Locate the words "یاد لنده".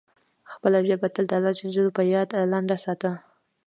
2.13-2.77